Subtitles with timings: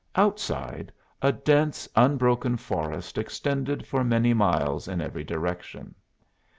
[0.15, 5.93] Outside, a dense unbroken forest extended for many miles in every direction.